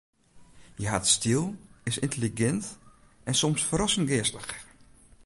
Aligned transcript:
Hja 0.77 0.89
hat 0.93 1.07
styl, 1.17 1.43
is 1.89 1.97
yntelligint 2.05 2.65
en 3.27 3.35
soms 3.41 3.61
ferrassend 3.69 4.07
geastich. 4.11 4.49